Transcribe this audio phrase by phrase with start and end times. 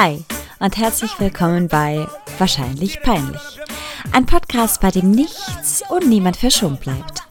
[0.00, 0.24] Hi
[0.60, 2.06] und herzlich willkommen bei
[2.38, 3.58] Wahrscheinlich Peinlich.
[4.12, 7.22] Ein Podcast, bei dem nichts und niemand verschont bleibt.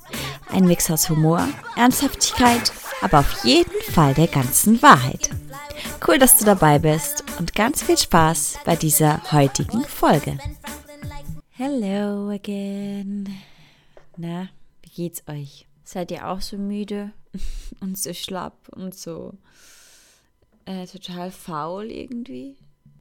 [0.50, 1.48] Ein Mix aus Humor,
[1.78, 5.30] Ernsthaftigkeit, aber auf jeden Fall der ganzen Wahrheit.
[6.06, 10.38] Cool, dass du dabei bist und ganz viel Spaß bei dieser heutigen Folge.
[11.52, 13.34] Hello again.
[14.18, 14.50] Na,
[14.82, 15.68] wie geht's euch?
[15.86, 17.14] Seid ihr auch so müde
[17.80, 19.36] und so schlapp und so
[20.68, 22.56] äh, total faul irgendwie?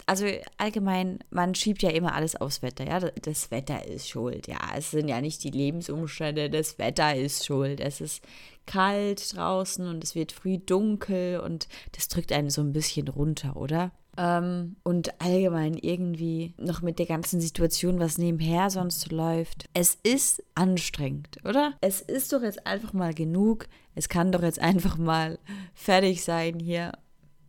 [0.07, 0.27] Also
[0.57, 3.01] allgemein, man schiebt ja immer alles aufs Wetter, ja.
[3.01, 4.59] Das Wetter ist schuld, ja.
[4.77, 7.80] Es sind ja nicht die Lebensumstände, das Wetter ist schuld.
[7.80, 8.23] Es ist
[8.66, 13.57] kalt draußen und es wird früh dunkel und das drückt einen so ein bisschen runter,
[13.57, 13.91] oder?
[14.16, 19.69] Ähm, und allgemein irgendwie noch mit der ganzen Situation, was nebenher sonst so läuft.
[19.74, 21.74] Es ist anstrengend, oder?
[21.80, 23.66] Es ist doch jetzt einfach mal genug.
[23.95, 25.38] Es kann doch jetzt einfach mal
[25.74, 26.93] fertig sein hier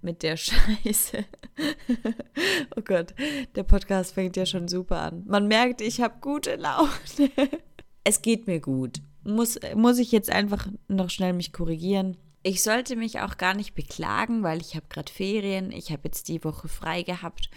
[0.02, 1.26] mit der Scheiße.
[2.76, 3.14] oh Gott,
[3.56, 5.24] der Podcast fängt ja schon super an.
[5.26, 6.90] Man merkt, ich habe gute Laune.
[8.04, 9.02] es geht mir gut.
[9.24, 12.18] Muss, muss ich jetzt einfach noch schnell mich korrigieren.
[12.44, 15.72] Ich sollte mich auch gar nicht beklagen, weil ich habe gerade Ferien.
[15.72, 17.50] Ich habe jetzt die Woche frei gehabt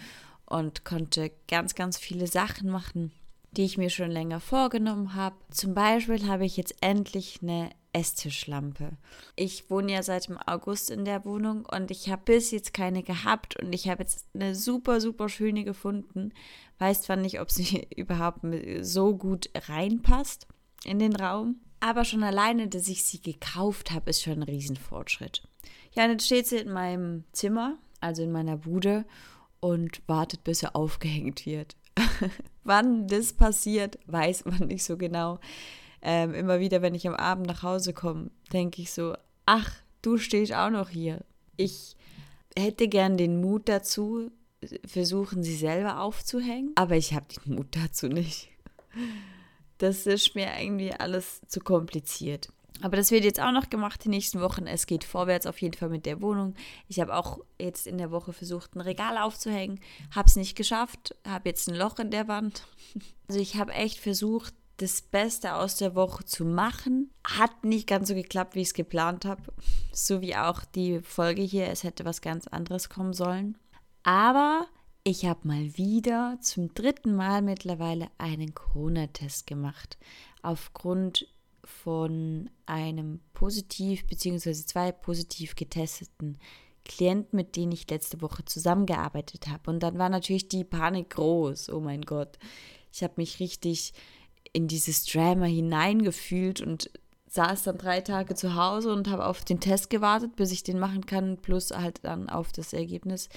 [0.45, 3.13] und konnte ganz, ganz viele Sachen machen,
[3.51, 5.37] die ich mir schon länger vorgenommen habe.
[5.49, 8.97] Zum Beispiel habe ich jetzt endlich eine Esstischlampe.
[9.35, 13.03] Ich wohne ja seit dem August in der Wohnung und ich habe bis jetzt keine
[13.03, 16.33] gehabt und ich habe jetzt eine super, super schöne gefunden.
[16.79, 18.41] Weiß zwar nicht, ob sie überhaupt
[18.81, 20.47] so gut reinpasst
[20.83, 25.43] in den Raum, aber schon alleine, dass ich sie gekauft habe, ist schon ein Riesenfortschritt.
[25.93, 29.05] Ja, und jetzt steht sie in meinem Zimmer, also in meiner Bude
[29.59, 31.75] und wartet, bis sie aufgehängt wird.
[32.63, 35.39] Wann das passiert, weiß man nicht so genau
[36.01, 40.17] ähm, immer wieder, wenn ich am Abend nach Hause komme, denke ich so, ach, du
[40.17, 41.23] stehst auch noch hier.
[41.57, 41.95] Ich
[42.57, 44.31] hätte gern den Mut dazu,
[44.85, 48.49] versuchen sie selber aufzuhängen, aber ich habe den Mut dazu nicht.
[49.77, 52.49] Das ist mir irgendwie alles zu kompliziert.
[52.81, 54.65] Aber das wird jetzt auch noch gemacht die nächsten Wochen.
[54.65, 56.55] Es geht vorwärts auf jeden Fall mit der Wohnung.
[56.87, 59.79] Ich habe auch jetzt in der Woche versucht, ein Regal aufzuhängen.
[60.11, 61.15] Habe es nicht geschafft.
[61.25, 62.65] Habe jetzt ein Loch in der Wand.
[63.27, 67.11] Also ich habe echt versucht, das Beste aus der Woche zu machen.
[67.25, 69.41] Hat nicht ganz so geklappt, wie ich es geplant habe.
[69.93, 71.67] So wie auch die Folge hier.
[71.67, 73.57] Es hätte was ganz anderes kommen sollen.
[74.03, 74.65] Aber
[75.03, 79.97] ich habe mal wieder zum dritten Mal mittlerweile einen Corona-Test gemacht.
[80.41, 81.27] Aufgrund
[81.63, 84.53] von einem positiv bzw.
[84.53, 86.39] zwei positiv getesteten
[86.85, 89.69] Klienten, mit denen ich letzte Woche zusammengearbeitet habe.
[89.69, 91.69] Und dann war natürlich die Panik groß.
[91.69, 92.39] Oh mein Gott.
[92.91, 93.93] Ich habe mich richtig
[94.53, 96.89] in dieses Drama hineingefühlt und
[97.27, 100.77] saß dann drei Tage zu Hause und habe auf den Test gewartet, bis ich den
[100.77, 103.29] machen kann, plus halt dann auf das Ergebnis.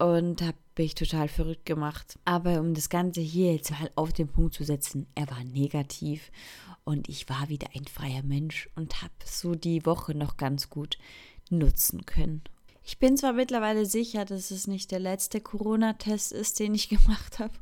[0.00, 2.18] Und habe mich total verrückt gemacht.
[2.24, 6.32] Aber um das Ganze hier jetzt mal auf den Punkt zu setzen, er war negativ
[6.84, 10.98] und ich war wieder ein freier Mensch und habe so die Woche noch ganz gut
[11.48, 12.42] nutzen können.
[12.82, 17.38] Ich bin zwar mittlerweile sicher, dass es nicht der letzte Corona-Test ist, den ich gemacht
[17.38, 17.52] habe.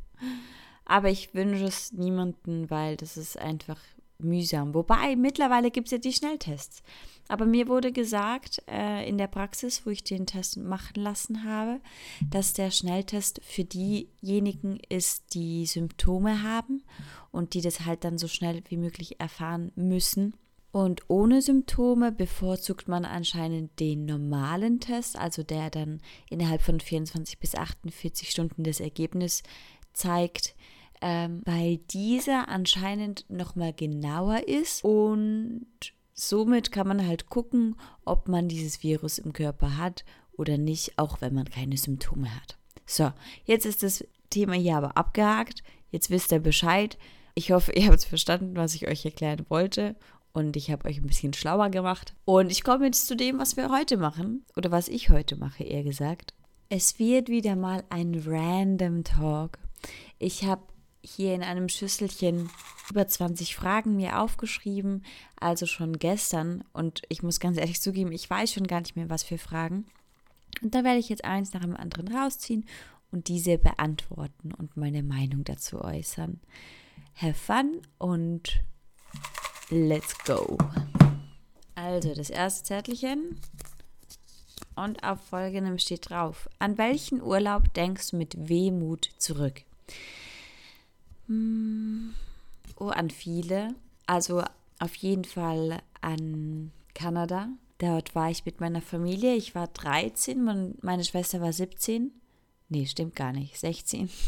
[0.86, 3.80] Aber ich wünsche es niemanden, weil das ist einfach
[4.18, 4.72] mühsam.
[4.72, 6.82] Wobei, mittlerweile gibt es ja die Schnelltests.
[7.28, 11.80] Aber mir wurde gesagt äh, in der Praxis, wo ich den Test machen lassen habe,
[12.30, 16.84] dass der Schnelltest für diejenigen ist, die Symptome haben
[17.32, 20.34] und die das halt dann so schnell wie möglich erfahren müssen.
[20.70, 27.38] Und ohne Symptome bevorzugt man anscheinend den normalen Test, also der dann innerhalb von 24
[27.38, 29.42] bis 48 Stunden das Ergebnis
[29.94, 30.54] zeigt
[31.02, 35.66] ähm, weil dieser anscheinend nochmal genauer ist und
[36.14, 41.20] somit kann man halt gucken, ob man dieses Virus im Körper hat oder nicht, auch
[41.20, 42.56] wenn man keine Symptome hat.
[42.86, 43.12] So,
[43.44, 45.62] jetzt ist das Thema hier aber abgehakt.
[45.90, 46.98] Jetzt wisst ihr Bescheid.
[47.34, 49.96] Ich hoffe, ihr habt es verstanden, was ich euch erklären wollte.
[50.32, 52.14] Und ich habe euch ein bisschen schlauer gemacht.
[52.26, 54.44] Und ich komme jetzt zu dem, was wir heute machen.
[54.56, 56.34] Oder was ich heute mache, eher gesagt.
[56.68, 59.58] Es wird wieder mal ein Random Talk.
[60.18, 60.62] Ich habe
[61.06, 62.50] hier in einem Schüsselchen
[62.90, 65.04] über 20 Fragen mir aufgeschrieben,
[65.38, 66.64] also schon gestern.
[66.72, 69.86] Und ich muss ganz ehrlich zugeben, ich weiß schon gar nicht mehr, was für Fragen.
[70.62, 72.66] Und da werde ich jetzt eins nach dem anderen rausziehen
[73.10, 76.40] und diese beantworten und meine Meinung dazu äußern.
[77.14, 78.60] Have fun und
[79.70, 80.58] let's go.
[81.74, 83.38] Also, das erste Zettelchen.
[84.74, 89.62] Und auf folgendem steht drauf: An welchen Urlaub denkst du mit Wehmut zurück?
[91.26, 92.14] Hm,
[92.76, 93.74] oh, an viele.
[94.06, 94.42] Also
[94.78, 97.48] auf jeden Fall an Kanada.
[97.78, 99.34] Dort war ich mit meiner Familie.
[99.34, 102.12] Ich war 13, meine Schwester war 17.
[102.68, 103.58] Nee, stimmt gar nicht.
[103.58, 104.10] 16.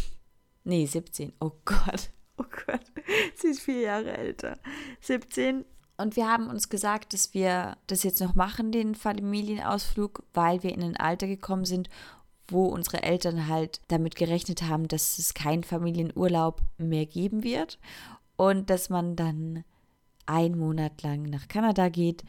[0.65, 1.33] Nee, 17.
[1.41, 2.11] Oh Gott.
[2.37, 2.83] Oh Gott.
[3.37, 4.59] Sie ist vier Jahre älter.
[5.01, 5.65] 17.
[5.97, 10.75] Und wir haben uns gesagt, dass wir das jetzt noch machen, den Familienausflug, weil wir
[10.75, 11.89] in ein Alter gekommen sind,
[12.49, 17.79] wo unsere Eltern halt damit gerechnet haben, dass es keinen Familienurlaub mehr geben wird
[18.37, 19.65] und dass man dann
[20.27, 22.25] einen Monat lang nach Kanada geht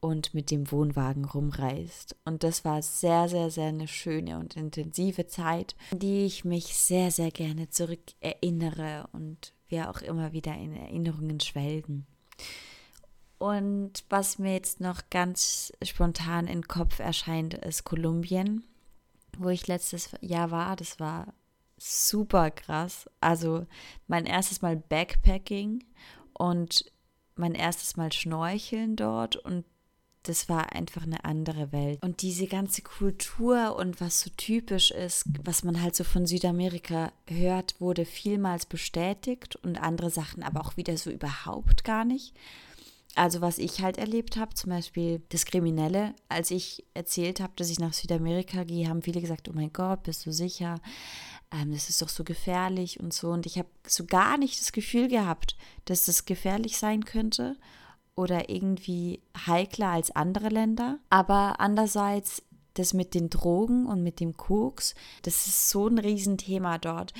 [0.00, 2.16] und mit dem Wohnwagen rumreist.
[2.24, 7.10] Und das war sehr, sehr, sehr eine schöne und intensive Zeit, die ich mich sehr,
[7.10, 12.06] sehr gerne zurück erinnere und wir auch immer wieder in Erinnerungen schwelgen.
[13.38, 18.64] Und was mir jetzt noch ganz spontan in den Kopf erscheint, ist Kolumbien,
[19.38, 20.76] wo ich letztes Jahr war.
[20.76, 21.34] Das war
[21.78, 23.08] super krass.
[23.20, 23.66] Also
[24.06, 25.84] mein erstes Mal Backpacking
[26.32, 26.84] und
[27.34, 29.64] mein erstes Mal Schnorcheln dort und
[30.24, 32.00] das war einfach eine andere Welt.
[32.02, 37.12] Und diese ganze Kultur und was so typisch ist, was man halt so von Südamerika
[37.26, 42.34] hört, wurde vielmals bestätigt und andere Sachen aber auch wieder so überhaupt gar nicht.
[43.14, 47.68] Also was ich halt erlebt habe, zum Beispiel das Kriminelle, als ich erzählt habe, dass
[47.68, 50.80] ich nach Südamerika gehe, haben viele gesagt, oh mein Gott, bist du sicher?
[51.50, 53.30] Ähm, das ist doch so gefährlich und so.
[53.30, 57.56] Und ich habe so gar nicht das Gefühl gehabt, dass das gefährlich sein könnte
[58.14, 60.98] oder irgendwie heikler als andere Länder.
[61.10, 62.42] Aber andererseits
[62.74, 67.12] das mit den Drogen und mit dem Koks, das ist so ein Riesenthema dort.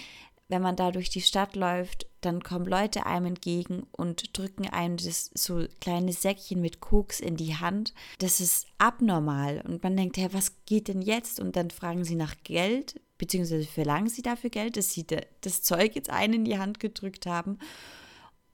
[0.53, 4.99] Wenn man da durch die Stadt läuft, dann kommen Leute einem entgegen und drücken einem
[4.99, 7.95] das so kleine Säckchen mit Koks in die Hand.
[8.19, 11.41] Das ist abnormal und man denkt, hey, was geht denn jetzt?
[11.41, 15.07] Und dann fragen sie nach Geld, beziehungsweise verlangen sie dafür Geld, dass sie
[15.41, 17.59] das Zeug jetzt einen in die Hand gedrückt haben.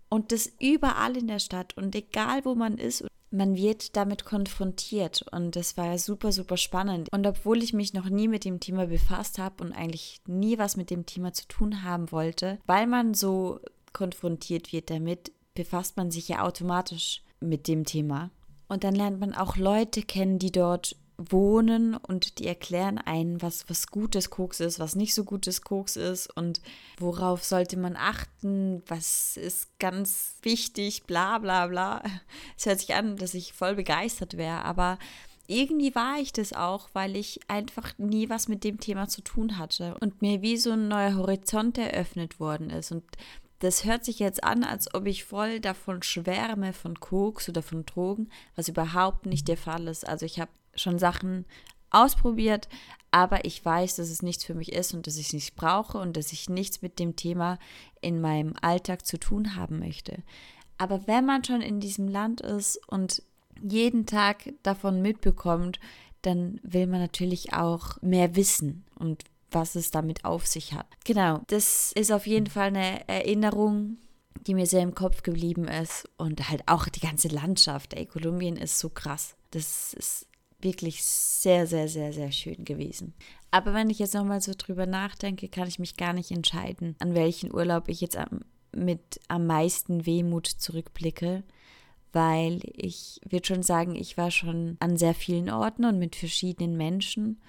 [0.09, 5.25] Und das überall in der Stadt und egal wo man ist, man wird damit konfrontiert
[5.33, 7.09] und das war super, super spannend.
[7.13, 10.77] Und obwohl ich mich noch nie mit dem Thema befasst habe und eigentlich nie was
[10.77, 13.61] mit dem Thema zu tun haben wollte, weil man so
[13.93, 18.31] konfrontiert wird damit, befasst man sich ja automatisch mit dem Thema.
[18.69, 23.69] Und dann lernt man auch Leute kennen, die dort wohnen und die erklären einen, was,
[23.69, 26.61] was gutes Koks ist, was nicht so gutes Koks ist und
[26.99, 32.03] worauf sollte man achten, was ist ganz wichtig, bla bla bla.
[32.56, 34.99] Es hört sich an, dass ich voll begeistert wäre, aber
[35.49, 39.59] irgendwie war ich das auch, weil ich einfach nie was mit dem Thema zu tun
[39.59, 42.93] hatte und mir wie so ein neuer Horizont eröffnet worden ist.
[42.93, 43.05] Und
[43.61, 47.85] das hört sich jetzt an, als ob ich voll davon schwärme, von Koks oder von
[47.87, 50.06] Drogen, was überhaupt nicht der Fall ist.
[50.06, 51.45] Also ich habe schon Sachen
[51.91, 52.69] ausprobiert,
[53.11, 55.99] aber ich weiß, dass es nichts für mich ist und dass ich es nicht brauche
[55.99, 57.59] und dass ich nichts mit dem Thema
[58.01, 60.23] in meinem Alltag zu tun haben möchte.
[60.77, 63.23] Aber wenn man schon in diesem Land ist und
[63.63, 65.81] jeden Tag davon mitbekommt,
[66.23, 70.87] dann will man natürlich auch mehr wissen und was es damit auf sich hat.
[71.05, 73.97] Genau, das ist auf jeden Fall eine Erinnerung,
[74.47, 77.95] die mir sehr im Kopf geblieben ist und halt auch die ganze Landschaft.
[77.95, 79.37] Ey, Kolumbien ist so krass.
[79.51, 80.27] Das ist
[80.60, 83.14] wirklich sehr, sehr, sehr, sehr schön gewesen.
[83.50, 87.14] Aber wenn ich jetzt nochmal so drüber nachdenke, kann ich mich gar nicht entscheiden, an
[87.14, 88.40] welchen Urlaub ich jetzt am,
[88.75, 91.44] mit am meisten Wehmut zurückblicke,
[92.12, 96.77] weil ich würde schon sagen, ich war schon an sehr vielen Orten und mit verschiedenen
[96.77, 97.41] Menschen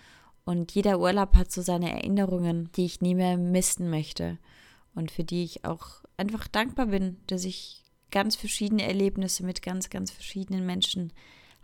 [0.46, 4.38] und jeder Urlaub hat so seine Erinnerungen, die ich nie mehr missen möchte
[4.96, 9.90] und für die ich auch einfach dankbar bin, dass ich ganz verschiedene Erlebnisse mit ganz,
[9.90, 11.14] ganz verschiedenen Menschen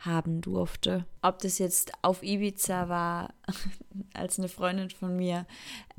[0.06, 1.06] haben durfte.
[1.22, 3.34] Ob das jetzt auf Ibiza war,
[4.14, 5.46] als eine Freundin von mir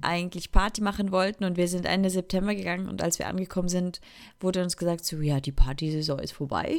[0.00, 4.00] eigentlich Party machen wollten und wir sind Ende September gegangen und als wir angekommen sind,
[4.40, 6.78] wurde uns gesagt, so ja, die Partysaison ist vorbei.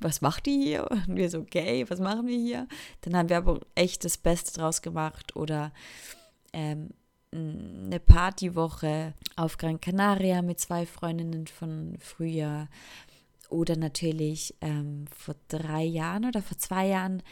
[0.00, 0.90] Was macht die hier?
[0.90, 2.68] Und wir so, okay, was machen wir hier?
[3.02, 5.72] Dann haben wir aber echt das Beste draus gemacht oder
[6.52, 6.90] ähm,
[7.34, 12.68] eine Partywoche auf Gran Canaria mit zwei Freundinnen von früher
[13.50, 17.22] oder natürlich ähm, vor drei Jahren oder vor zwei Jahren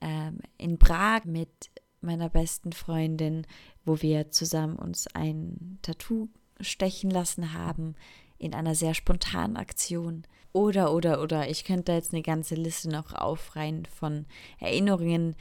[0.00, 3.46] ähm, in Prag mit meiner besten Freundin,
[3.84, 6.28] wo wir zusammen uns ein Tattoo
[6.60, 7.94] stechen lassen haben
[8.38, 10.26] in einer sehr spontanen Aktion.
[10.52, 14.26] Oder, oder, oder, ich könnte jetzt eine ganze Liste noch aufreihen von
[14.60, 15.34] Erinnerungen,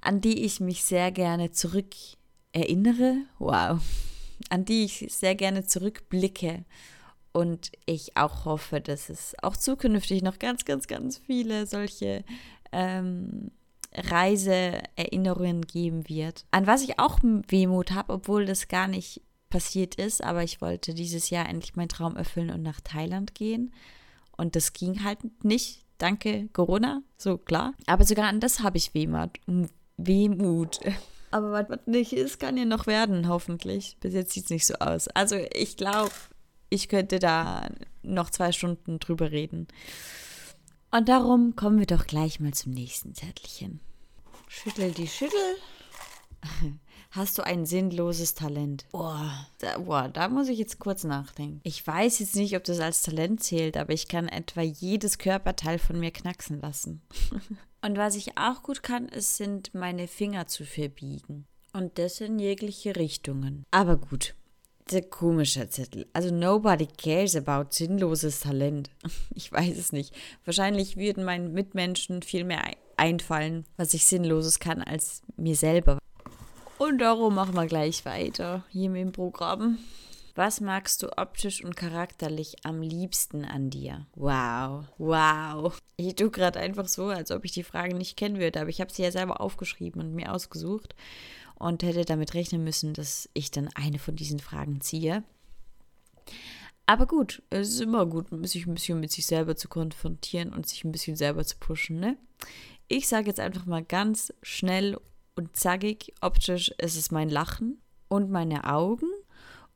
[0.00, 1.94] an die ich mich sehr gerne zurück
[2.52, 3.22] erinnere.
[3.38, 3.80] Wow.
[4.50, 6.64] An die ich sehr gerne zurückblicke
[7.34, 12.24] und ich auch hoffe, dass es auch zukünftig noch ganz, ganz, ganz viele solche
[12.70, 13.50] ähm,
[13.92, 16.46] Reiseerinnerungen geben wird.
[16.52, 20.94] An was ich auch Wehmut habe, obwohl das gar nicht passiert ist, aber ich wollte
[20.94, 23.74] dieses Jahr endlich meinen Traum erfüllen und nach Thailand gehen.
[24.36, 25.80] Und das ging halt nicht.
[25.98, 27.74] Danke, Corona, so klar.
[27.86, 29.40] Aber sogar an das habe ich Wehmut.
[29.96, 30.78] Wehmut.
[31.32, 33.96] Aber was nicht ist, kann ja noch werden, hoffentlich.
[33.98, 35.08] Bis jetzt sieht es nicht so aus.
[35.08, 36.12] Also ich glaube,
[36.74, 37.68] ich könnte da
[38.02, 39.68] noch zwei Stunden drüber reden.
[40.90, 43.80] Und darum kommen wir doch gleich mal zum nächsten Zettelchen.
[44.48, 45.38] Schüttel die Schüttel.
[47.10, 48.86] Hast du ein sinnloses Talent?
[48.90, 51.60] Boah da, boah, da muss ich jetzt kurz nachdenken.
[51.62, 55.78] Ich weiß jetzt nicht, ob das als Talent zählt, aber ich kann etwa jedes Körperteil
[55.78, 57.02] von mir knacksen lassen.
[57.82, 61.46] Und was ich auch gut kann, ist, sind meine Finger zu verbiegen.
[61.72, 63.64] Und das in jegliche Richtungen.
[63.70, 64.34] Aber gut,
[64.90, 66.06] der komische Zettel.
[66.12, 68.90] Also nobody cares about sinnloses Talent.
[69.34, 70.14] Ich weiß es nicht.
[70.44, 72.62] Wahrscheinlich würden meinen Mitmenschen viel mehr
[72.96, 75.98] einfallen, was ich sinnloses kann, als mir selber.
[76.78, 79.78] Und darum machen wir gleich weiter hier mit dem Programm.
[80.36, 84.06] Was magst du optisch und charakterlich am liebsten an dir?
[84.16, 85.80] Wow, wow.
[85.96, 88.80] Ich tue gerade einfach so, als ob ich die Frage nicht kennen würde, aber ich
[88.80, 90.96] habe sie ja selber aufgeschrieben und mir ausgesucht
[91.54, 95.22] und hätte damit rechnen müssen, dass ich dann eine von diesen Fragen ziehe.
[96.86, 100.68] Aber gut, es ist immer gut, sich ein bisschen mit sich selber zu konfrontieren und
[100.68, 102.18] sich ein bisschen selber zu pushen, ne?
[102.88, 104.98] Ich sage jetzt einfach mal ganz schnell
[105.34, 109.08] und zackig, optisch ist es mein Lachen und meine Augen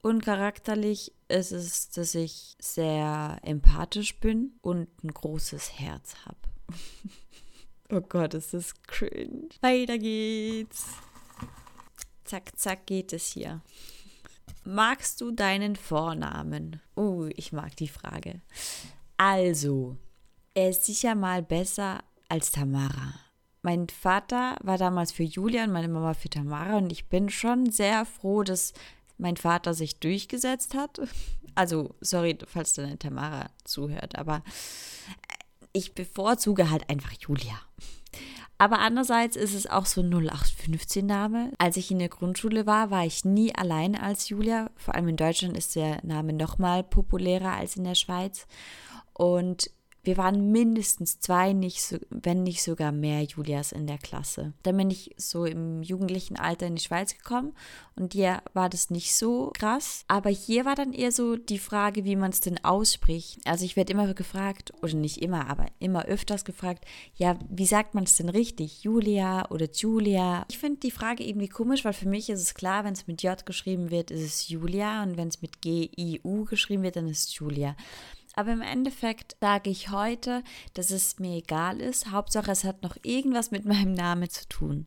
[0.03, 6.39] und charakterlich ist es, dass ich sehr empathisch bin und ein großes Herz habe.
[7.91, 9.49] oh Gott, ist das cringe.
[9.61, 10.87] Weiter geht's.
[12.29, 13.63] Zack, zack geht es hier.
[14.63, 16.79] Magst du deinen Vornamen?
[16.95, 18.43] Uh, ich mag die Frage.
[19.17, 19.97] Also,
[20.53, 23.15] er ist sicher mal besser als Tamara.
[23.63, 27.71] Mein Vater war damals für Julia und meine Mama für Tamara und ich bin schon
[27.71, 28.75] sehr froh, dass
[29.17, 31.01] mein Vater sich durchgesetzt hat.
[31.55, 34.45] Also, sorry, falls deine Tamara zuhört, aber
[35.73, 37.59] ich bevorzuge halt einfach Julia.
[38.59, 41.53] Aber andererseits ist es auch so ein 0815-Name.
[41.59, 44.71] Als ich in der Grundschule war, war ich nie allein als Julia.
[44.75, 48.47] Vor allem in Deutschland ist der Name noch mal populärer als in der Schweiz.
[49.13, 49.71] Und
[50.03, 54.53] wir waren mindestens zwei, nicht so, wenn nicht sogar mehr Julias in der Klasse.
[54.63, 57.53] Dann bin ich so im jugendlichen Alter in die Schweiz gekommen
[57.97, 60.05] und hier war das nicht so krass.
[60.09, 63.41] Aber hier war dann eher so die Frage, wie man es denn ausspricht.
[63.45, 67.95] Also ich werde immer gefragt, oder nicht immer, aber immer öfters gefragt, ja, wie sagt
[67.95, 68.85] man es denn richtig?
[68.85, 70.47] Julia oder Julia?
[70.49, 73.23] Ich finde die Frage irgendwie komisch, weil für mich ist es klar, wenn es mit
[73.23, 77.29] J geschrieben wird, ist es Julia und wenn es mit G-I-U geschrieben wird, dann ist
[77.29, 77.77] es Julia.
[78.39, 82.13] Aber im Endeffekt sage ich heute, dass es mir egal ist.
[82.13, 84.87] Hauptsache, es hat noch irgendwas mit meinem Namen zu tun.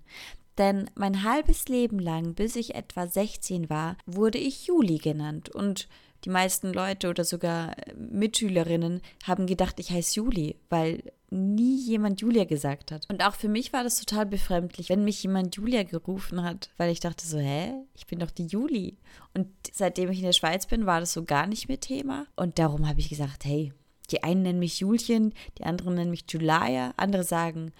[0.58, 5.50] Denn mein halbes Leben lang, bis ich etwa 16 war, wurde ich Juli genannt.
[5.50, 5.90] Und
[6.24, 12.44] die meisten Leute oder sogar Mitschülerinnen haben gedacht, ich heiße Juli, weil nie jemand Julia
[12.44, 13.10] gesagt hat.
[13.10, 16.92] Und auch für mich war das total befremdlich, wenn mich jemand Julia gerufen hat, weil
[16.92, 18.98] ich dachte so, hä, ich bin doch die Juli.
[19.34, 22.28] Und seitdem ich in der Schweiz bin, war das so gar nicht mehr Thema.
[22.36, 23.74] Und darum habe ich gesagt, hey,
[24.12, 27.72] die einen nennen mich Julchen, die anderen nennen mich Julia, andere sagen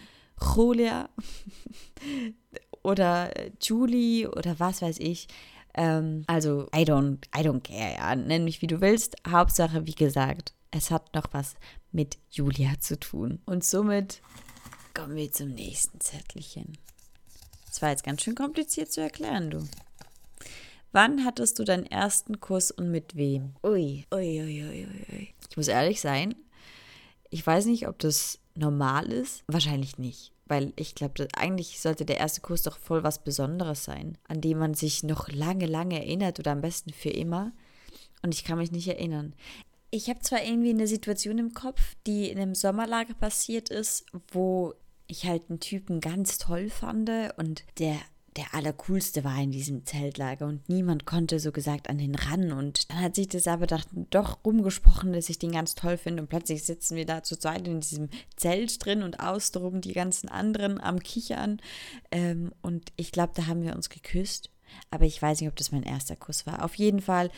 [0.56, 1.10] Julia
[2.84, 3.32] oder
[3.62, 5.28] Julie oder was weiß ich.
[5.74, 8.16] Ähm, also, I don't, I don't care, ja.
[8.16, 9.16] Nenn mich wie du willst.
[9.28, 11.56] Hauptsache, wie gesagt, es hat noch was
[11.92, 13.40] mit Julia zu tun.
[13.46, 14.22] Und somit
[14.94, 16.78] kommen wir zum nächsten Zettelchen.
[17.68, 19.68] Das war jetzt ganz schön kompliziert zu erklären, du.
[20.94, 23.56] Wann hattest du deinen ersten Kuss und mit wem?
[23.64, 25.34] Ui, ui, ui, ui, ui.
[25.50, 26.36] Ich muss ehrlich sein,
[27.30, 29.44] ich weiß nicht, ob das normal ist.
[29.48, 30.34] Wahrscheinlich nicht.
[30.48, 34.58] Weil ich glaube, eigentlich sollte der erste Kurs doch voll was Besonderes sein, an dem
[34.58, 37.54] man sich noch lange, lange erinnert oder am besten für immer.
[38.22, 39.34] Und ich kann mich nicht erinnern.
[39.92, 44.74] Ich habe zwar irgendwie eine Situation im Kopf, die in einem Sommerlager passiert ist, wo
[45.08, 48.00] ich halt einen Typen ganz toll fand und der
[48.38, 52.54] der allercoolste war in diesem Zeltlager und niemand konnte so gesagt an den ran.
[52.54, 53.68] Und dann hat sich das aber
[54.10, 56.24] doch rumgesprochen, dass ich den ganz toll finde.
[56.24, 60.30] Und plötzlich sitzen wir da zu zweit in diesem Zelt drin und außenrum die ganzen
[60.30, 61.62] anderen am Kichern.
[62.12, 64.50] Ähm, und ich glaube, da haben wir uns geküsst.
[64.90, 66.64] Aber ich weiß nicht, ob das mein erster Kuss war.
[66.64, 67.30] Auf jeden Fall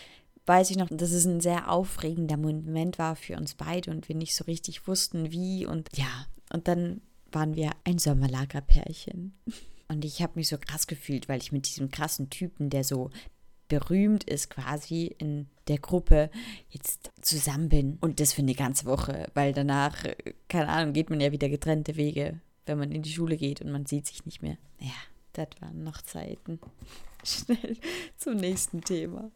[0.45, 4.15] weiß ich noch, dass es ein sehr aufregender Moment war für uns beide und wir
[4.15, 5.65] nicht so richtig wussten, wie.
[5.65, 9.33] Und ja, und dann waren wir ein Sommerlagerpärchen.
[9.89, 13.11] Und ich habe mich so krass gefühlt, weil ich mit diesem krassen Typen, der so
[13.67, 16.31] berühmt ist quasi in der Gruppe,
[16.69, 17.97] jetzt zusammen bin.
[18.01, 20.03] Und das für eine ganze Woche, weil danach,
[20.47, 23.71] keine Ahnung, geht man ja wieder getrennte Wege, wenn man in die Schule geht und
[23.71, 24.57] man sieht sich nicht mehr.
[24.79, 24.95] Ja,
[25.33, 26.59] das waren noch Zeiten.
[27.23, 27.77] Schnell
[28.17, 29.31] zum nächsten Thema.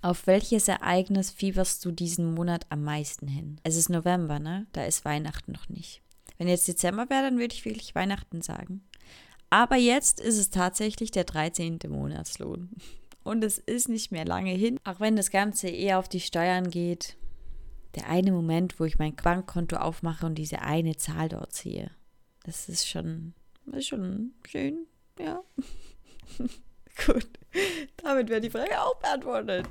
[0.00, 3.60] Auf welches Ereignis fieberst du diesen Monat am meisten hin?
[3.64, 4.66] Es ist November, ne?
[4.72, 6.02] Da ist Weihnachten noch nicht.
[6.36, 8.82] Wenn jetzt Dezember wäre, dann würde ich wirklich Weihnachten sagen.
[9.50, 11.80] Aber jetzt ist es tatsächlich der 13.
[11.88, 12.70] Monatslohn.
[13.24, 16.70] Und es ist nicht mehr lange hin, auch wenn das Ganze eher auf die Steuern
[16.70, 17.16] geht.
[17.96, 21.90] Der eine Moment, wo ich mein Bankkonto aufmache und diese eine Zahl dort sehe.
[22.44, 23.34] Das ist schon,
[23.66, 24.86] das ist schon schön,
[25.18, 25.42] ja.
[27.06, 27.28] Gut,
[27.98, 29.66] damit wäre die Frage auch beantwortet.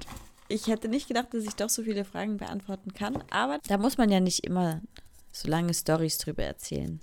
[0.49, 3.97] Ich hätte nicht gedacht, dass ich doch so viele Fragen beantworten kann, aber da muss
[3.97, 4.81] man ja nicht immer
[5.31, 6.99] so lange Stories drüber erzählen.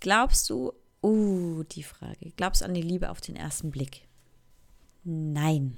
[0.00, 4.08] Glaubst du, uh, die Frage, glaubst du an die Liebe auf den ersten Blick?
[5.04, 5.76] Nein.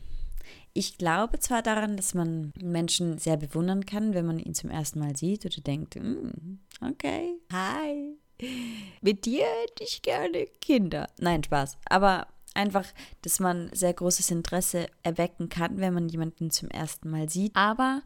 [0.72, 5.00] Ich glaube zwar daran, dass man Menschen sehr bewundern kann, wenn man ihn zum ersten
[5.00, 8.16] Mal sieht oder denkt, mm, okay, hi,
[9.02, 11.08] mit dir hätte ich gerne Kinder.
[11.18, 11.76] Nein, Spaß.
[11.86, 12.28] Aber
[12.58, 12.84] einfach,
[13.22, 17.56] dass man sehr großes Interesse erwecken kann, wenn man jemanden zum ersten Mal sieht.
[17.56, 18.02] Aber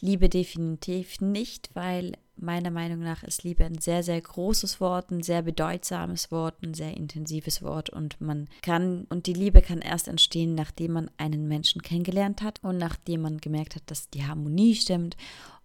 [0.00, 5.22] Liebe definitiv nicht, weil meiner Meinung nach ist Liebe ein sehr, sehr großes Wort, ein
[5.22, 10.08] sehr bedeutsames Wort, ein sehr intensives Wort und man kann, und die Liebe kann erst
[10.08, 14.74] entstehen, nachdem man einen Menschen kennengelernt hat und nachdem man gemerkt hat, dass die Harmonie
[14.74, 15.18] stimmt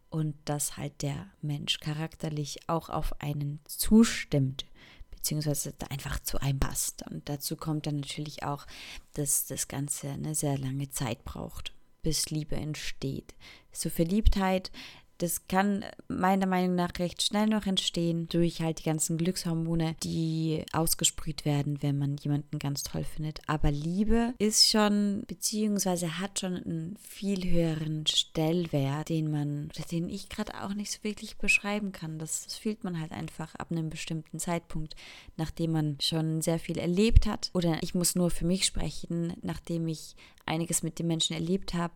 [0.10, 4.66] und dass halt der Mensch charakterlich auch auf einen zustimmt
[5.26, 7.04] beziehungsweise einfach zu einem passt.
[7.10, 8.68] Und dazu kommt dann natürlich auch,
[9.14, 13.34] dass das Ganze eine sehr lange Zeit braucht, bis Liebe entsteht.
[13.72, 14.72] So Verliebtheit
[15.18, 20.66] das kann meiner Meinung nach recht schnell noch entstehen durch halt die ganzen Glückshormone, die
[20.74, 23.40] ausgesprüht werden, wenn man jemanden ganz toll findet.
[23.48, 30.28] Aber Liebe ist schon, beziehungsweise hat schon einen viel höheren Stellwert, den man, den ich
[30.28, 32.20] gerade auch nicht so wirklich beschreiben kann.
[32.20, 34.96] Das, das fühlt man halt einfach ab einem bestimmten Zeitpunkt,
[35.38, 37.52] nachdem man schon sehr viel erlebt hat.
[37.54, 41.94] Oder ich muss nur für mich sprechen, nachdem ich einiges mit den Menschen erlebt habe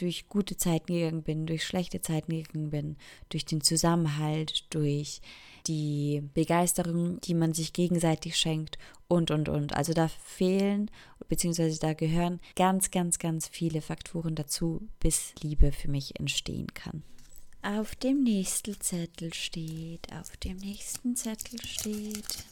[0.00, 2.96] durch gute Zeiten gegangen bin, durch schlechte Zeiten gegangen bin,
[3.28, 5.20] durch den Zusammenhalt, durch
[5.66, 9.74] die Begeisterung, die man sich gegenseitig schenkt und, und, und.
[9.74, 10.90] Also da fehlen,
[11.28, 17.02] beziehungsweise da gehören ganz, ganz, ganz viele Faktoren dazu, bis Liebe für mich entstehen kann.
[17.62, 22.44] Auf dem nächsten Zettel steht, auf dem nächsten Zettel steht,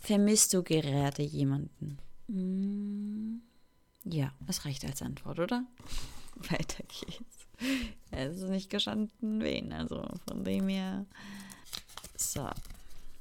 [0.00, 1.98] vermisst du gerade jemanden?
[2.28, 3.42] Hm,
[4.04, 5.64] ja, das reicht als Antwort, oder?
[6.50, 7.46] Weiter geht's.
[8.10, 9.72] Es ist nicht gestanden, wen.
[9.72, 11.06] Also von dem her.
[12.16, 12.48] So.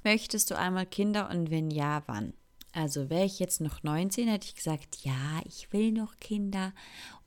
[0.03, 2.33] Möchtest du einmal Kinder und wenn ja, wann?
[2.73, 6.73] Also wäre ich jetzt noch 19, hätte ich gesagt, ja, ich will noch Kinder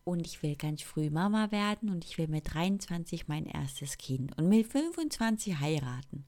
[0.05, 4.37] und ich will ganz früh Mama werden und ich will mit 23 mein erstes Kind
[4.37, 6.27] und mit 25 heiraten.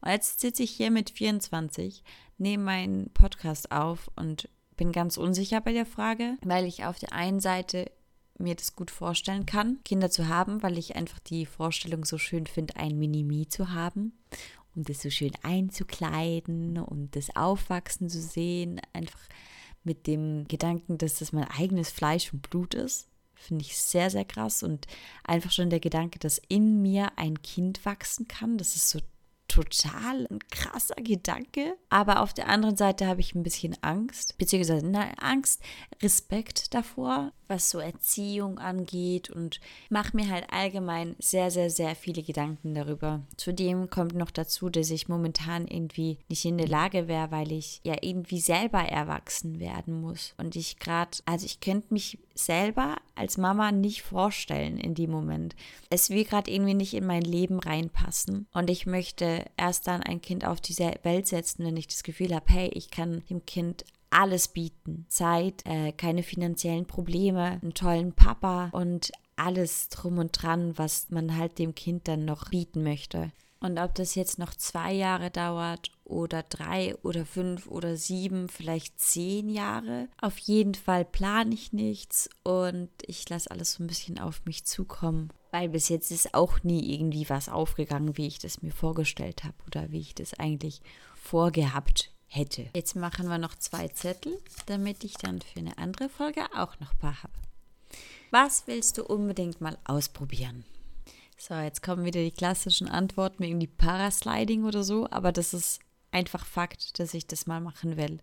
[0.00, 2.04] Und jetzt sitze ich hier mit 24,
[2.36, 7.12] nehme meinen Podcast auf und bin ganz unsicher bei der Frage, weil ich auf der
[7.12, 7.90] einen Seite
[8.38, 12.46] mir das gut vorstellen kann, Kinder zu haben, weil ich einfach die Vorstellung so schön
[12.46, 14.12] finde, ein Minimi zu haben
[14.74, 19.20] und das so schön einzukleiden und das Aufwachsen zu sehen, einfach
[19.82, 23.08] mit dem Gedanken, dass das mein eigenes Fleisch und Blut ist.
[23.34, 24.62] Finde ich sehr, sehr krass.
[24.62, 24.86] Und
[25.24, 29.00] einfach schon der Gedanke, dass in mir ein Kind wachsen kann, das ist so
[29.48, 31.76] total ein krasser Gedanke.
[31.88, 35.62] Aber auf der anderen Seite habe ich ein bisschen Angst, beziehungsweise nein, Angst,
[36.02, 42.22] Respekt davor, was so Erziehung angeht und mache mir halt allgemein sehr, sehr, sehr viele
[42.22, 43.22] Gedanken darüber.
[43.36, 47.80] Zudem kommt noch dazu, dass ich momentan irgendwie nicht in der Lage wäre, weil ich
[47.84, 50.34] ja irgendwie selber erwachsen werden muss.
[50.36, 55.56] Und ich gerade, also ich könnte mich selber als Mama nicht vorstellen in dem Moment.
[55.90, 58.46] Es will gerade irgendwie nicht in mein Leben reinpassen.
[58.52, 62.34] Und ich möchte erst dann ein Kind auf diese Welt setzen, wenn ich das Gefühl
[62.34, 65.06] habe, hey, ich kann dem Kind alles bieten.
[65.08, 71.36] Zeit, äh, keine finanziellen Probleme, einen tollen Papa und alles drum und dran, was man
[71.36, 73.30] halt dem Kind dann noch bieten möchte.
[73.60, 79.00] Und ob das jetzt noch zwei Jahre dauert oder drei oder fünf oder sieben, vielleicht
[79.00, 84.20] zehn Jahre, auf jeden Fall plane ich nichts und ich lasse alles so ein bisschen
[84.20, 85.32] auf mich zukommen.
[85.50, 89.56] Weil bis jetzt ist auch nie irgendwie was aufgegangen, wie ich das mir vorgestellt habe
[89.66, 90.80] oder wie ich das eigentlich
[91.16, 92.68] vorgehabt hätte.
[92.74, 96.92] Jetzt machen wir noch zwei Zettel, damit ich dann für eine andere Folge auch noch
[96.92, 97.32] ein paar habe.
[98.30, 100.64] Was willst du unbedingt mal ausprobieren?
[101.38, 106.44] So, jetzt kommen wieder die klassischen Antworten, irgendwie Parasliding oder so, aber das ist einfach
[106.44, 108.18] Fakt, dass ich das mal machen will.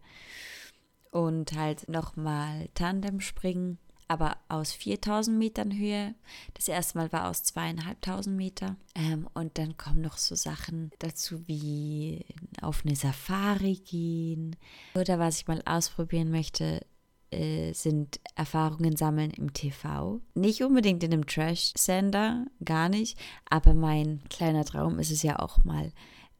[1.11, 6.15] Und halt nochmal Tandem springen aber aus 4000 Metern Höhe.
[6.53, 8.75] Das erste Mal war aus zweieinhalbtausend Meter.
[8.93, 12.25] Ähm, und dann kommen noch so Sachen dazu wie
[12.61, 14.55] auf eine Safari gehen.
[14.95, 16.85] Oder was ich mal ausprobieren möchte,
[17.31, 20.21] äh, sind Erfahrungen sammeln im TV.
[20.35, 23.19] Nicht unbedingt in einem Trash-Sender, gar nicht.
[23.49, 25.91] Aber mein kleiner Traum ist es ja auch mal,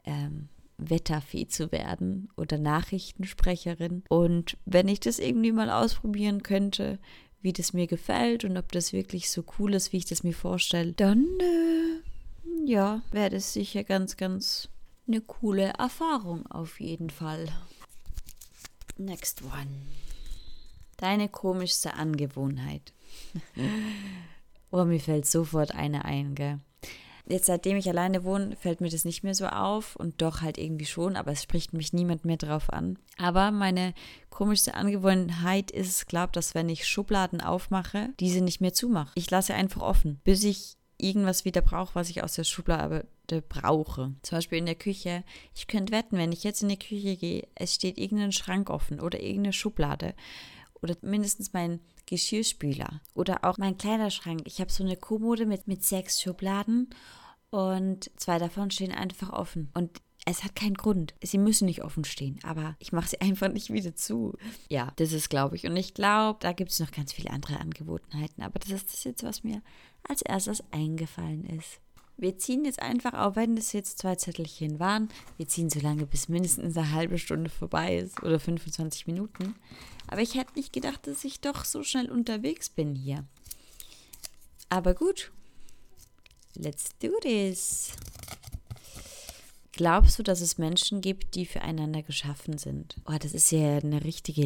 [0.04, 4.04] ähm, Wetterfee zu werden oder Nachrichtensprecherin.
[4.10, 6.99] Und wenn ich das irgendwie mal ausprobieren könnte,
[7.45, 10.34] wie das mir gefällt und ob das wirklich so cool ist, wie ich das mir
[10.34, 14.67] vorstelle, dann äh, ja, wäre das sicher ganz, ganz
[15.08, 17.47] eine coole Erfahrung auf jeden Fall.
[18.97, 19.67] Next one.
[20.97, 22.93] Deine komischste Angewohnheit.
[24.71, 26.60] oh, mir fällt sofort eine ein, gell?
[27.27, 30.57] Jetzt, seitdem ich alleine wohne, fällt mir das nicht mehr so auf und doch halt
[30.57, 32.99] irgendwie schon, aber es spricht mich niemand mehr drauf an.
[33.17, 33.93] Aber meine
[34.29, 39.11] komischste Angewohnheit ist es, glaube dass wenn ich Schubladen aufmache, diese nicht mehr zumache.
[39.15, 43.05] Ich lasse einfach offen, bis ich irgendwas wieder brauche, was ich aus der Schublade
[43.49, 44.13] brauche.
[44.21, 45.23] Zum Beispiel in der Küche.
[45.55, 48.99] Ich könnte wetten, wenn ich jetzt in die Küche gehe, es steht irgendein Schrank offen
[48.99, 50.13] oder irgendeine Schublade
[50.81, 54.41] oder mindestens mein Geschirrspüler oder auch mein Kleiderschrank.
[54.46, 56.89] Ich habe so eine Kommode mit, mit sechs Schubladen
[57.50, 59.70] und zwei davon stehen einfach offen.
[59.74, 61.13] Und es hat keinen Grund.
[61.24, 64.34] Sie müssen nicht offen stehen, aber ich mache sie einfach nicht wieder zu.
[64.70, 65.65] Ja, das ist, glaube ich.
[65.65, 68.44] Und ich glaube, da gibt es noch ganz viele andere Angewohnheiten.
[68.44, 69.62] Aber das ist das jetzt, was mir
[70.08, 71.80] als erstes eingefallen ist.
[72.17, 76.06] Wir ziehen jetzt einfach, auch wenn das jetzt zwei Zettelchen waren, wir ziehen so lange,
[76.06, 79.56] bis mindestens eine halbe Stunde vorbei ist oder 25 Minuten.
[80.08, 83.25] Aber ich hätte nicht gedacht, dass ich doch so schnell unterwegs bin hier.
[84.69, 85.32] Aber gut,
[86.56, 87.91] let's do this.
[89.73, 92.95] Glaubst du, dass es Menschen gibt, die füreinander geschaffen sind?
[93.08, 94.45] Oh, das ist ja eine richtige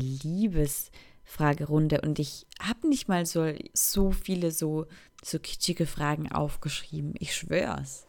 [1.30, 4.86] Liebesfragerunde und ich habe nicht mal so, so viele so,
[5.24, 7.14] so kitschige Fragen aufgeschrieben.
[7.20, 8.08] Ich schwör's.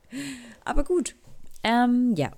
[0.64, 1.16] Aber gut.
[1.62, 2.30] Ähm, ja,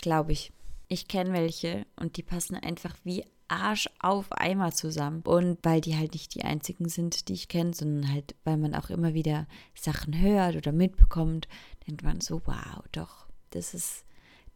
[0.00, 0.52] glaube ich.
[0.88, 5.22] Ich kenne welche und die passen einfach wie Arsch auf Eimer zusammen.
[5.22, 8.74] Und weil die halt nicht die einzigen sind, die ich kenne, sondern halt, weil man
[8.74, 11.48] auch immer wieder Sachen hört oder mitbekommt,
[11.86, 14.04] denkt man so, wow, doch, das ist,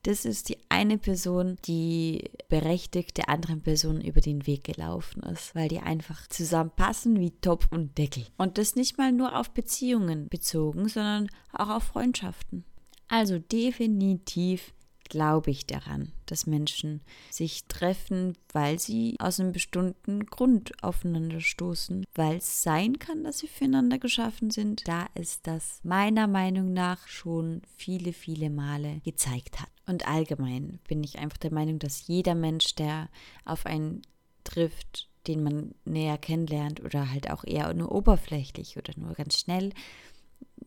[0.07, 5.55] das ist die eine Person, die berechtigt der anderen Person über den Weg gelaufen ist,
[5.57, 8.25] weil die einfach zusammenpassen wie Topf und Deckel.
[8.37, 12.65] Und das nicht mal nur auf Beziehungen bezogen, sondern auch auf Freundschaften.
[13.09, 14.73] Also definitiv
[15.09, 22.05] glaube ich daran, dass Menschen sich treffen, weil sie aus einem bestimmten Grund aufeinander stoßen,
[22.15, 27.09] weil es sein kann, dass sie füreinander geschaffen sind, da es das meiner Meinung nach
[27.09, 29.76] schon viele, viele Male gezeigt hat.
[29.87, 33.09] Und allgemein bin ich einfach der Meinung, dass jeder Mensch, der
[33.45, 34.03] auf einen
[34.45, 39.73] trifft, den man näher kennenlernt oder halt auch eher nur oberflächlich oder nur ganz schnell,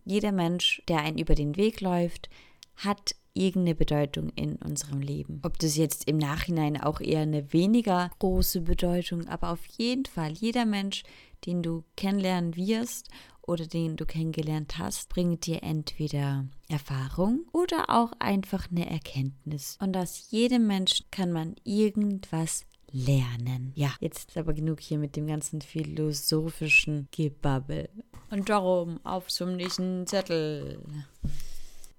[0.05, 2.29] jeder Mensch, der einen über den Weg läuft,
[2.75, 5.39] hat irgendeine Bedeutung in unserem Leben.
[5.43, 10.31] Ob das jetzt im Nachhinein auch eher eine weniger große Bedeutung, aber auf jeden Fall
[10.31, 11.03] jeder Mensch,
[11.45, 13.09] den du kennenlernen wirst
[13.49, 19.77] oder den du kennengelernt hast, bringt dir entweder Erfahrung oder auch einfach eine Erkenntnis.
[19.81, 23.71] Und aus jedem Mensch kann man irgendwas lernen.
[23.75, 27.89] Ja, jetzt ist aber genug hier mit dem ganzen philosophischen Gebabbel.
[28.29, 30.79] Und darum auf zum nächsten Zettel.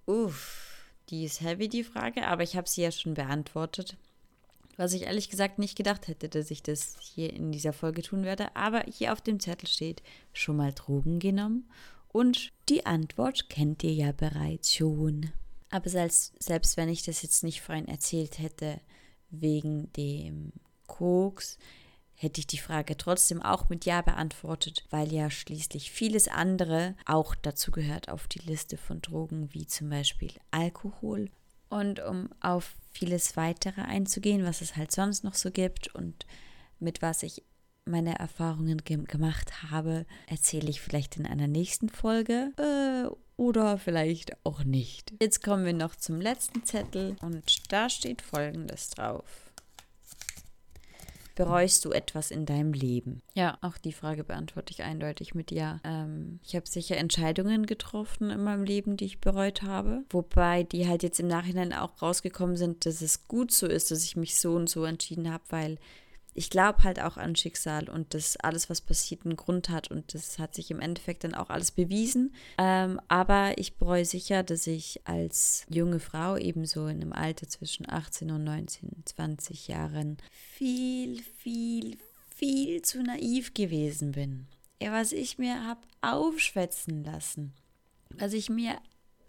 [0.07, 0.67] Uff.
[1.09, 3.97] Die ist heavy, die Frage, aber ich habe sie ja schon beantwortet.
[4.81, 8.25] Was ich ehrlich gesagt nicht gedacht hätte, dass ich das hier in dieser Folge tun
[8.25, 8.57] werde.
[8.57, 11.69] Aber hier auf dem Zettel steht, schon mal Drogen genommen.
[12.09, 15.33] Und die Antwort kennt ihr ja bereits schon.
[15.69, 18.81] Aber selbst, selbst wenn ich das jetzt nicht vorhin erzählt hätte,
[19.29, 20.51] wegen dem
[20.87, 21.59] Koks,
[22.15, 27.35] hätte ich die Frage trotzdem auch mit Ja beantwortet, weil ja schließlich vieles andere auch
[27.35, 31.29] dazu gehört auf die Liste von Drogen, wie zum Beispiel Alkohol.
[31.71, 36.27] Und um auf vieles weitere einzugehen, was es halt sonst noch so gibt und
[36.79, 37.43] mit was ich
[37.85, 44.45] meine Erfahrungen ge gemacht habe, erzähle ich vielleicht in einer nächsten Folge äh, oder vielleicht
[44.45, 45.15] auch nicht.
[45.21, 49.50] Jetzt kommen wir noch zum letzten Zettel und da steht Folgendes drauf.
[51.45, 53.23] Bereust du etwas in deinem Leben?
[53.35, 55.81] Ja, auch die Frage beantworte ich eindeutig mit Ja.
[55.85, 60.05] Ähm, ich habe sicher Entscheidungen getroffen in meinem Leben, die ich bereut habe.
[60.11, 64.05] Wobei die halt jetzt im Nachhinein auch rausgekommen sind, dass es gut so ist, dass
[64.05, 65.79] ich mich so und so entschieden habe, weil
[66.35, 70.15] ich glaube halt auch an Schicksal und dass alles, was passiert, einen Grund hat und
[70.15, 72.35] das hat sich im Endeffekt dann auch alles bewiesen.
[72.59, 77.91] Ähm, aber ich bereue sicher, dass ich als junge Frau ebenso in einem Alter zwischen
[77.91, 81.99] 18 und 19, 20 Jahren viel, viel,
[82.35, 84.47] viel zu naiv gewesen bin.
[84.81, 87.53] Ja, was ich mir habe aufschwätzen lassen,
[88.11, 88.79] was ich mir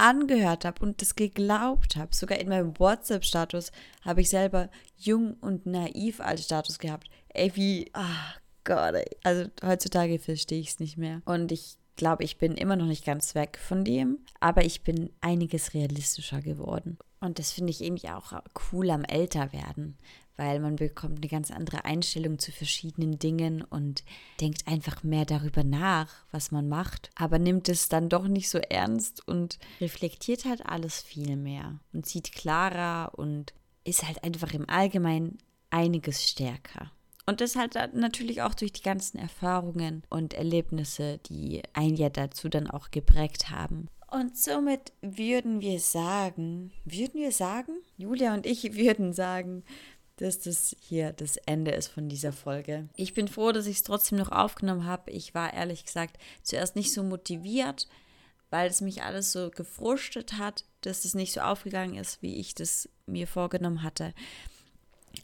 [0.02, 2.14] angehört habe und das geglaubt habe.
[2.14, 7.08] Sogar in meinem WhatsApp-Status habe ich selber jung und naiv als Status gehabt.
[7.30, 9.18] Ey, wie, ach Gott, ey.
[9.24, 11.22] Also heutzutage verstehe ich es nicht mehr.
[11.26, 15.12] Und ich glaube, ich bin immer noch nicht ganz weg von dem, aber ich bin
[15.22, 16.98] einiges realistischer geworden.
[17.20, 18.34] Und das finde ich irgendwie auch
[18.72, 19.98] cool am Älterwerden,
[20.42, 24.04] weil man bekommt eine ganz andere Einstellung zu verschiedenen Dingen und
[24.40, 28.58] denkt einfach mehr darüber nach, was man macht, aber nimmt es dann doch nicht so
[28.58, 34.68] ernst und reflektiert halt alles viel mehr und sieht klarer und ist halt einfach im
[34.68, 35.38] Allgemeinen
[35.70, 36.92] einiges stärker.
[37.28, 42.50] Und das halt natürlich auch durch die ganzen Erfahrungen und Erlebnisse, die ein Jahr dazu
[42.50, 43.90] dann auch geprägt haben.
[44.12, 49.64] Und somit würden wir sagen, würden wir sagen, Julia und ich würden sagen,
[50.22, 52.88] dass das hier das Ende ist von dieser Folge.
[52.96, 55.10] Ich bin froh, dass ich es trotzdem noch aufgenommen habe.
[55.10, 57.88] Ich war ehrlich gesagt zuerst nicht so motiviert,
[58.52, 62.54] weil es mich alles so gefrustet hat, dass es nicht so aufgegangen ist, wie ich
[62.54, 64.14] das mir vorgenommen hatte.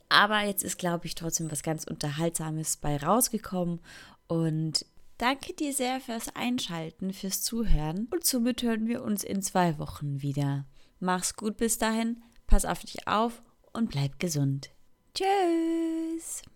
[0.09, 3.79] Aber jetzt ist, glaube ich, trotzdem was ganz Unterhaltsames bei rausgekommen.
[4.27, 4.83] Und
[5.19, 8.07] danke dir sehr fürs Einschalten, fürs Zuhören.
[8.11, 10.65] Und somit hören wir uns in zwei Wochen wieder.
[10.99, 14.71] Mach's gut bis dahin, pass auf dich auf und bleib gesund.
[15.17, 16.43] Tschüss!